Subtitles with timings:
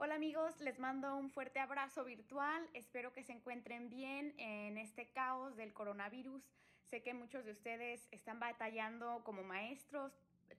[0.00, 2.70] Hola amigos, les mando un fuerte abrazo virtual.
[2.72, 6.40] Espero que se encuentren bien en este caos del coronavirus.
[6.84, 10.12] Sé que muchos de ustedes están batallando como maestros,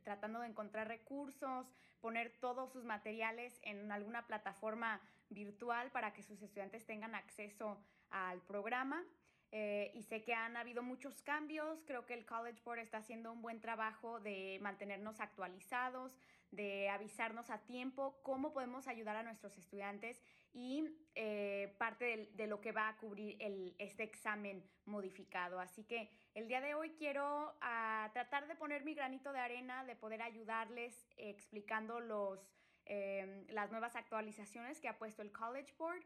[0.03, 4.99] tratando de encontrar recursos, poner todos sus materiales en alguna plataforma
[5.29, 9.05] virtual para que sus estudiantes tengan acceso al programa.
[9.51, 11.83] Eh, y sé que han habido muchos cambios.
[11.85, 16.17] Creo que el College Board está haciendo un buen trabajo de mantenernos actualizados,
[16.51, 20.21] de avisarnos a tiempo cómo podemos ayudar a nuestros estudiantes
[20.51, 20.83] y
[21.15, 23.37] eh, parte de, lo que va a cubrir
[23.77, 25.59] este examen modificado.
[25.59, 29.83] Así que el día de hoy quiero ah, tratar de poner mi granito de arena,
[29.85, 32.39] de poder ayudarles explicando los,
[32.85, 36.03] eh, las nuevas actualizaciones que ha puesto el College Board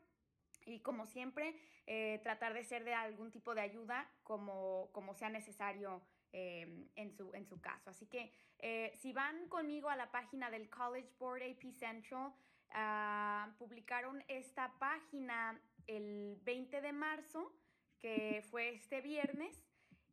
[0.65, 5.29] y como siempre, eh, tratar de ser de algún tipo de ayuda como, como sea
[5.29, 7.89] necesario eh, en, su, en su caso.
[7.89, 12.33] Así que eh, si van conmigo a la página del College Board AP Central,
[12.71, 17.53] ah, publicaron esta página el 20 de marzo,
[17.99, 19.61] que fue este viernes.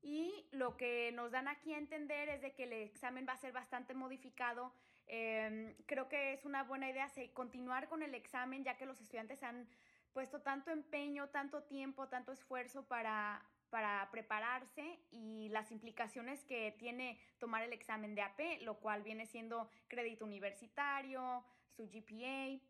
[0.02, 3.40] Y lo que nos dan aquí a entender es de que el examen va a
[3.40, 4.72] ser bastante modificado.
[5.06, 9.42] Em, creo que es una buena idea continuar con el examen ya que los estudiantes
[9.42, 9.68] han
[10.12, 17.19] puesto tanto empeño, tanto tiempo, tanto esfuerzo para, para prepararse y las implicaciones que tiene
[17.39, 21.44] tomar el examen de AP, lo cual viene siendo crédito universitario,
[21.77, 22.61] su GPA.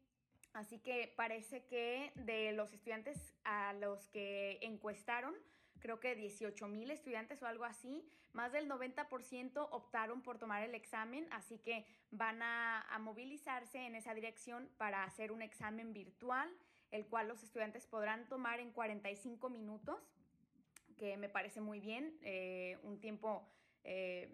[0.52, 5.34] Así que parece que de los estudiantes a los que encuestaron,
[5.78, 10.74] creo que 18 mil estudiantes o algo así, más del 90% optaron por tomar el
[10.74, 16.48] examen, así que van a, a movilizarse en esa dirección para hacer un examen virtual
[16.90, 19.98] el cual los estudiantes podrán tomar en 45 minutos,
[20.98, 23.48] que me parece muy bien, eh, un tiempo
[23.84, 24.28] eh,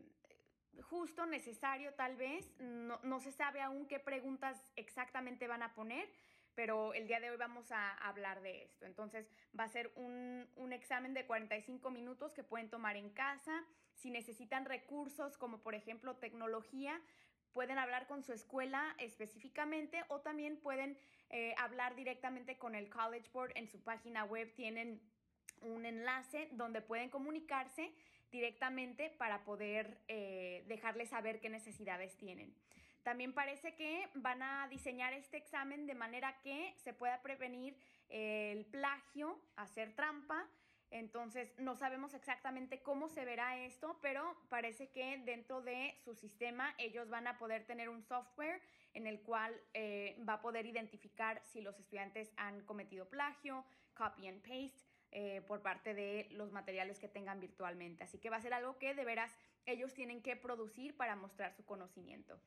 [0.83, 2.53] justo, necesario tal vez.
[2.59, 6.09] No, se sabe aún qué preguntas exactamente van a poner,
[6.55, 8.87] pero el día de hoy vamos a hablar de esto.
[8.87, 13.65] Entonces va a ser un, un, examen de 45 minutos que pueden tomar en casa.
[13.95, 17.01] Si necesitan recursos como por ejemplo tecnología,
[17.57, 20.99] pueden hablar con su escuela específicamente o también pueden
[21.31, 24.53] eh, hablar directamente con el College Board en su página web.
[24.55, 25.01] Tienen
[25.63, 27.95] un enlace donde pueden comunicarse
[28.31, 32.55] directamente para poder eh, dejarles saber qué necesidades tienen.
[33.03, 37.75] También parece que van a diseñar este examen de manera que se pueda prevenir
[38.11, 40.47] el plagio, hacer trampa
[40.91, 46.75] entonces, no sabemos exactamente cómo se verá esto, pero parece que dentro de su sistema
[46.79, 48.63] ellos van a poder tener un software
[48.95, 53.65] en el cual eh, va a poder identificar si los estudiantes han cometido plagio,
[53.95, 54.87] copy and paste.
[55.13, 58.05] Eh, por parte de los materiales que tengan virtualmente.
[58.05, 61.55] Así que va a ser algo que de veras ellos tienen que producir para mostrar
[61.55, 62.39] su conocimiento.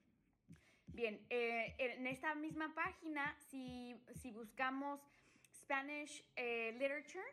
[0.87, 5.01] Bien, eh, en esta misma página, si, si buscamos
[5.51, 7.25] Spanish Literature,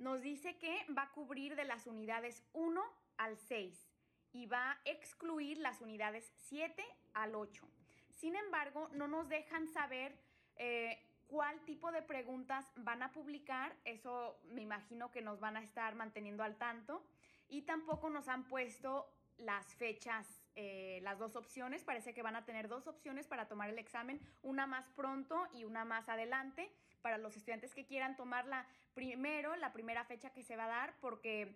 [0.00, 2.82] nos dice que va a cubrir de las unidades 1
[3.18, 3.88] al 6
[4.32, 6.82] y va a excluir las unidades 7
[7.14, 7.68] al 8.
[8.08, 10.16] Sin embargo, no nos dejan saber
[10.56, 13.76] eh, cuál tipo de preguntas van a publicar.
[13.84, 17.04] Eso me imagino que nos van a estar manteniendo al tanto.
[17.48, 21.84] Y tampoco nos han puesto las fechas, eh, las dos opciones.
[21.84, 25.64] Parece que van a tener dos opciones para tomar el examen, una más pronto y
[25.64, 26.70] una más adelante,
[27.02, 30.94] para los estudiantes que quieran tomarla primero, la primera fecha que se va a dar,
[31.00, 31.54] porque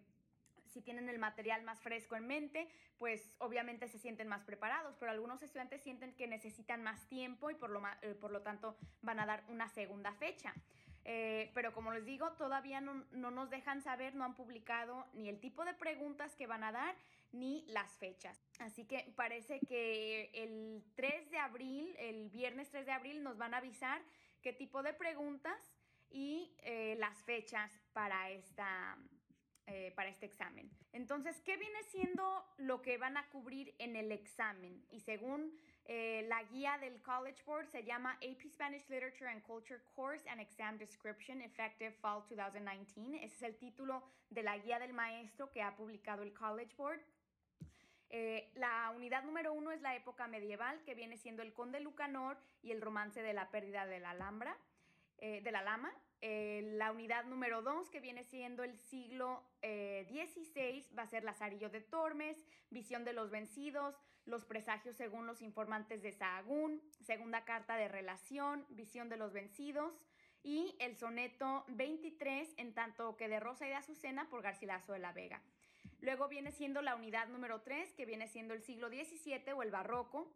[0.67, 2.69] si tienen el material más fresco en mente,
[2.99, 7.55] pues obviamente se sienten más preparados, pero algunos estudiantes sienten que necesitan más tiempo y
[7.55, 10.53] por lo, eh, por lo tanto van a dar una segunda fecha.
[11.05, 15.29] Eh, pero como les digo, todavía no, no, nos dejan saber, no han publicado ni
[15.29, 16.95] el tipo de preguntas que van a dar
[17.33, 18.43] ni las fechas.
[18.61, 23.53] Así que parece que el 3 de abril, el viernes 3 de abril, nos van
[23.55, 24.01] a avisar
[24.41, 25.59] qué tipo de preguntas
[26.11, 28.97] y eh, las fechas para esta,
[29.67, 30.71] eh, para este examen.
[30.93, 34.85] Entonces, ¿qué viene siendo lo que van a cubrir en el examen?
[34.91, 39.81] Y según eh, la guía del College Board, se llama AP Spanish Literature and Culture
[39.95, 43.25] Course and Exam Description Effective Fall 2019.
[43.25, 47.01] Ese es el título de la guía del maestro que ha publicado el College Board.
[48.11, 52.39] Eh, la unidad número uno es la época medieval, que viene siendo el conde Lucanor
[52.63, 54.57] y el romance de la pérdida de la Alhambra,
[55.21, 55.93] de la Lama.
[56.27, 61.23] Eh, la unidad número 2, que viene siendo el siglo XVI, eh, va a ser
[61.23, 62.39] Lazarillo de Tormes,
[62.71, 63.95] Visión de los Vencidos,
[64.25, 70.01] Los Presagios según los informantes de Sahagún, Segunda Carta de Relación, Visión de los Vencidos
[70.43, 75.01] y el soneto 23, en tanto que de Rosa y de Azucena por Garcilaso de
[75.01, 75.43] la Vega.
[76.01, 79.71] Luego viene siendo la unidad número 3, que viene siendo el siglo XVII o el
[79.71, 80.33] Barroco,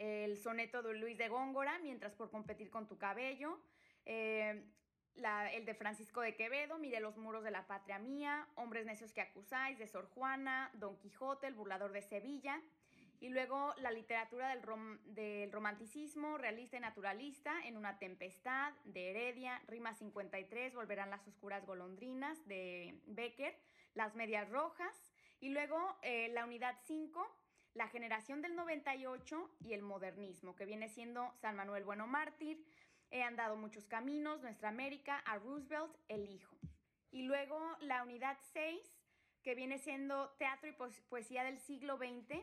[0.00, 3.60] el soneto de Luis de Góngora, Mientras por competir con tu cabello,
[4.06, 4.64] eh,
[5.52, 9.20] el de Francisco de Quevedo, Mire los muros de la patria mía, Hombres necios que
[9.20, 12.62] acusáis, de Sor Juana, Don Quijote, El burlador de Sevilla,
[13.20, 14.62] y luego la literatura del,
[15.14, 21.66] del, romanticismo realista y naturalista en una tempestad de Heredia, Rima 53, Volverán las oscuras
[21.66, 23.54] golondrinas de Becker,
[23.94, 27.40] Las medias rojas y luego eh, la unidad 5,
[27.74, 32.64] la generación del 98 y el modernismo, que viene siendo San Manuel Bueno Mártir,
[33.12, 36.56] He andado muchos caminos, Nuestra América, a Roosevelt, El Hijo.
[37.10, 38.80] Y luego la unidad 6,
[39.42, 40.76] que viene siendo Teatro y
[41.08, 42.40] Poesía del siglo XX,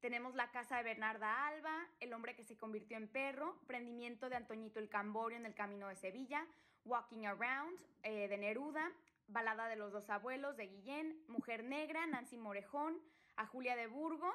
[0.00, 4.36] tenemos La Casa de Bernarda Alba, El hombre que se convirtió en perro, Prendimiento de
[4.36, 6.46] Antoñito el Camborio en el Camino de Sevilla,
[6.86, 8.90] Walking Around eh, de Neruda,
[9.28, 12.98] Balada de los dos abuelos de Guillén, Mujer Negra, Nancy Morejón,
[13.36, 14.34] a Julia de Burgos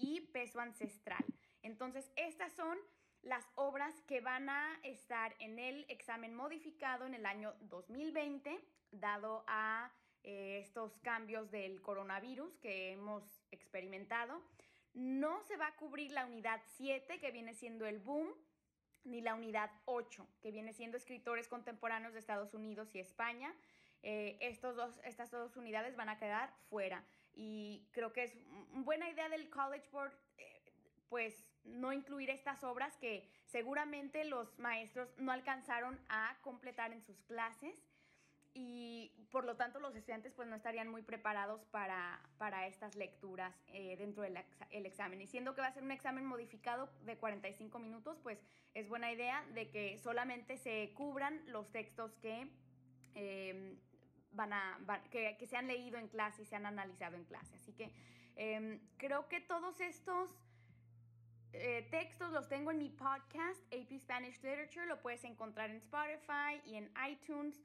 [0.00, 1.24] y Peso Ancestral.
[1.62, 2.78] Entonces, estas son
[3.22, 8.58] las obras que van a estar en el examen modificado en el año 2020,
[8.92, 9.92] dado a
[10.22, 14.42] eh, estos cambios del coronavirus que hemos experimentado.
[14.94, 18.28] No se va a cubrir la unidad 7, que viene siendo el boom,
[19.04, 23.54] ni la unidad 8, que viene siendo escritores contemporáneos de Estados Unidos y España.
[24.02, 27.04] Eh, estas dos unidades van a quedar fuera.
[27.32, 28.32] Y creo que es
[28.72, 30.72] buena idea del College Board, eh,
[31.10, 37.20] pues, no incluir estas obras que seguramente los maestros no alcanzaron a completar en sus
[37.24, 37.74] clases
[38.54, 43.54] y por lo tanto los estudiantes pues no estarían muy preparados para, para estas lecturas
[43.68, 44.38] eh, dentro del
[44.86, 45.20] examen.
[45.20, 48.38] Y siendo que va a ser un examen modificado de 45 minutos, pues
[48.72, 52.48] es buena idea de que solamente se cubran los textos que,
[53.14, 53.78] em,
[54.32, 54.78] van a,
[55.10, 57.56] que, que, se han leído en clase y se han analizado en clase.
[57.56, 57.92] Así que
[58.36, 60.30] em, creo que todos estos...
[61.52, 66.60] Eh, textos los tengo en mi podcast, AP Spanish Literature, lo puedes encontrar en Spotify
[66.64, 67.60] y en iTunes.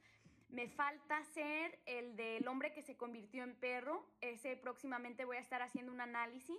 [0.50, 4.08] Me falta hacer el del hombre que se convirtió en perro.
[4.22, 6.58] Ese próximamente voy a estar haciendo un análisis.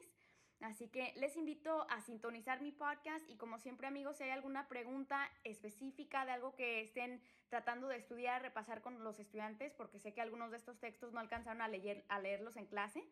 [0.61, 4.69] Así que les invito a sintonizar mi podcast y como siempre amigos, si hay alguna
[4.69, 10.14] pregunta específica de algo que estén tratando de estudiar, repasar con los estudiantes, porque sé
[10.14, 13.05] que algunos de estos textos no alcanzaron a, leer, a leerlos en clase,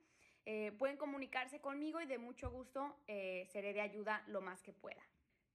[0.47, 4.73] eh, pueden comunicarse conmigo y de mucho gusto eh, seré de ayuda lo más que
[4.73, 5.03] pueda.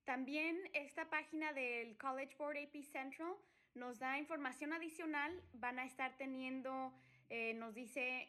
[0.04, 3.36] También esta página del College Board AP Central
[3.76, 5.44] nos da información adicional.
[5.54, 6.92] Van a estar teniendo,
[7.30, 8.28] eh, nos dice,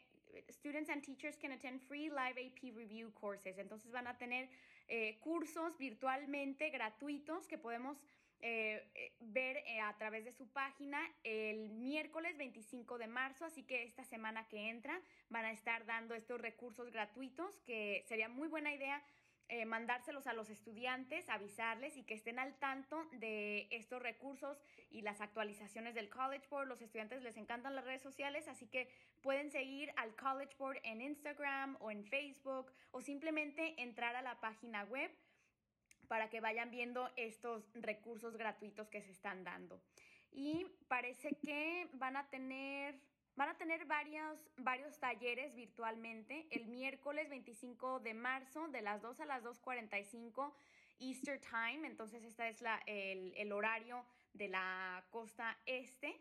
[0.49, 3.57] students and teachers can attend free live AP review courses.
[3.57, 4.49] Entonces van a tener
[4.87, 7.97] eh, cursos virtualmente gratuitos que podemos
[8.43, 14.03] eh, ver a través de su página el miércoles 25 de marzo, así que esta
[14.03, 14.99] semana que entra
[15.29, 19.03] van a estar dando estos recursos gratuitos que sería muy buena idea
[19.51, 24.57] eh, mandárselos a los estudiantes, avisarles y que estén al tanto de estos recursos
[24.89, 26.69] y las actualizaciones del College Board.
[26.69, 28.87] Los estudiantes les encantan las redes sociales, así que
[29.21, 34.39] pueden seguir al College Board en Instagram o en Facebook o simplemente entrar a la
[34.39, 35.11] página web
[36.07, 39.81] para que vayan viendo estos recursos gratuitos que se están dando.
[40.31, 42.97] Y parece que van a tener
[43.35, 49.21] Van a tener varios, varios talleres virtualmente el miércoles 25 de marzo de las 2
[49.21, 50.53] a las 2.45
[50.99, 51.87] Easter Time.
[51.87, 56.19] Entonces, este es la, el, el horario de la costa este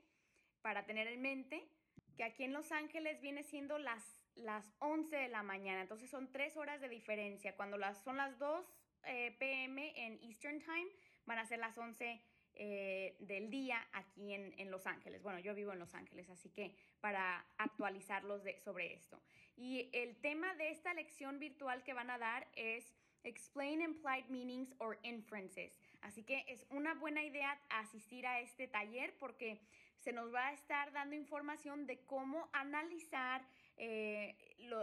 [0.63, 1.69] para tener en mente
[2.17, 4.03] que aquí en Los Ángeles viene siendo las,
[4.37, 5.83] las 11 de la mañana.
[5.83, 7.57] Entonces, son tres horas de diferencia.
[7.57, 8.65] Cuando las, son las 2
[9.05, 10.91] eh, pm en Eastern Time,
[11.27, 12.21] van a ser las 11
[12.63, 15.23] eh, del día aquí en, Los Ángeles.
[15.23, 19.19] Bueno, yo vivo en Los Ángeles, así que para actualizarlos sobre esto.
[19.57, 22.93] Y el tema de esta lección virtual que van a dar es
[23.25, 25.73] Explain Implied Meanings or Inferences.
[26.03, 29.59] Así que es una buena idea asistir a este taller porque
[29.97, 33.43] se nos va a estar dando información de cómo analizar
[33.83, 34.37] eh,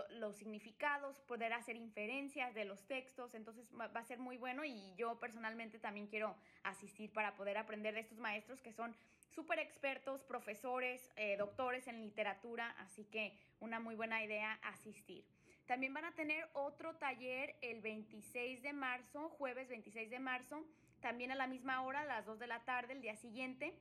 [0.10, 3.36] los significados, poder hacer inferencias de los textos.
[3.36, 7.94] Entonces va a ser muy bueno y yo personalmente también quiero asistir para poder aprender
[7.94, 8.96] de estos maestros que son
[9.36, 12.76] súper expertos, profesores, eh, doctores en literatura.
[12.80, 15.24] Así que una muy buena idea asistir.
[15.68, 20.66] También van a tener otro taller el 26 de marzo, jueves 26 de marzo,
[21.02, 23.76] también a la misma hora, a las 2 de la tarde, el día siguiente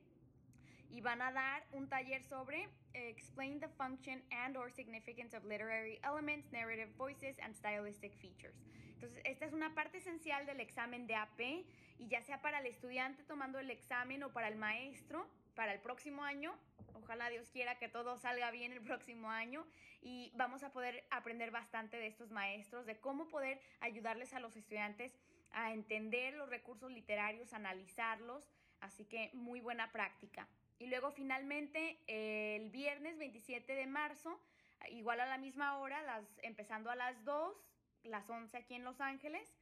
[0.89, 5.43] y van a dar un taller sobre eh, Explain the function and or significance of
[5.45, 8.55] literary elements, narrative voices and stylistic features.
[8.95, 11.39] Entonces, esta es una parte esencial del examen de AP
[11.99, 15.79] y ya sea para el estudiante tomando el examen o para el maestro, para el
[15.79, 16.57] próximo año,
[16.93, 19.65] ojalá Dios quiera que todo salga bien el próximo año
[20.01, 24.55] y vamos a poder aprender bastante de estos maestros, de cómo poder ayudarles a los
[24.55, 25.17] estudiantes
[25.51, 28.43] a entender los recursos literarios, analizarlos,
[28.79, 30.47] así que muy buena práctica.
[30.79, 34.39] Y luego finalmente el viernes 27 de marzo,
[34.89, 37.55] igual a la misma hora, las, empezando a las 2,
[38.03, 39.57] las 11 aquí en Los Ángeles,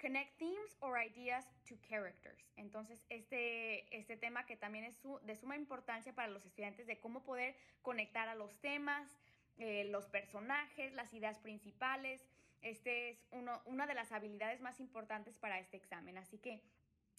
[0.00, 2.52] Connect Themes or Ideas to Characters.
[2.56, 7.24] Entonces, este, este tema que también es de suma importancia para los estudiantes de cómo
[7.24, 9.18] poder conectar a los temas,
[9.58, 12.26] eh, los personajes, las ideas principales.
[12.60, 16.18] Este es uno, una de las habilidades más importantes para este examen.
[16.18, 16.60] Así que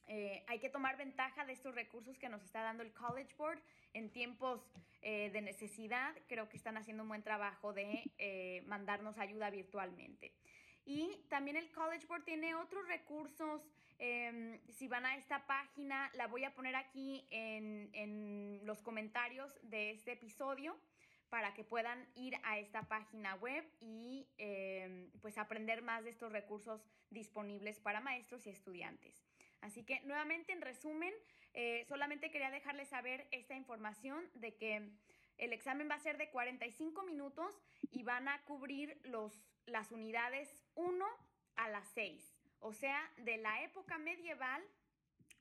[0.07, 3.59] eh, hay que tomar ventaja de estos recursos que nos está dando el College Board
[3.93, 4.61] en tiempos
[5.01, 6.15] eh, de necesidad.
[6.27, 10.33] Creo que están haciendo un buen trabajo de mandarnos ayuda virtualmente.
[10.85, 13.61] Y también el College Board tiene otros recursos.
[13.97, 19.51] Em, si van a esta página, la voy a poner aquí en, en los comentarios
[19.63, 20.77] de este episodio
[21.29, 26.31] para que puedan ir a esta página web y em, pues aprender más de estos
[26.31, 29.25] recursos disponibles para maestros y estudiantes.
[29.61, 31.13] Así que nuevamente en resumen,
[31.53, 34.89] eh, solamente quería dejarles saber esta información de que
[35.37, 39.33] el examen va a ser de 45 minutos y van a cubrir los,
[39.65, 41.05] las unidades 1
[41.55, 44.63] a las 6, o sea, de la época medieval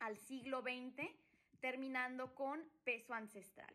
[0.00, 1.08] al siglo XX,
[1.60, 3.74] terminando con peso ancestral.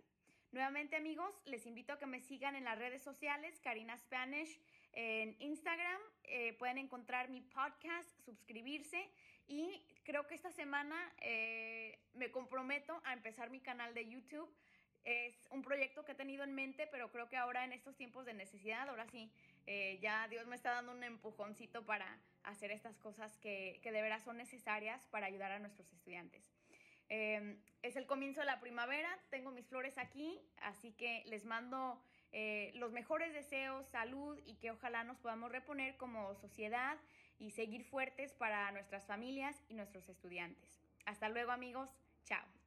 [0.51, 4.59] Nuevamente amigos, les invito a que me sigan en las redes sociales, Karina Spanish,
[4.93, 6.01] en Instagram.
[6.23, 9.09] Eh, pueden encontrar mi podcast, suscribirse
[9.49, 14.49] y creo que esta semana eh, me comprometo a empezar mi canal de YouTube
[15.03, 18.25] es un proyecto que he tenido en mente, pero creo que ahora en estos tiempos
[18.25, 19.31] de necesidad, ahora sí,
[19.65, 24.23] eh, ya Dios me está dando un empujoncito para hacer estas cosas que, de veras
[24.23, 26.43] son necesarias para ayudar a nuestros estudiantes.
[27.07, 31.99] Em, es el comienzo de la primavera, tengo mis flores aquí, así que les mando
[32.31, 36.99] eh, los mejores deseos, salud y que ojalá nos podamos reponer como sociedad
[37.39, 40.79] y seguir fuertes para nuestras familias y nuestros estudiantes.
[41.05, 41.89] Hasta luego amigos,
[42.25, 42.58] chao.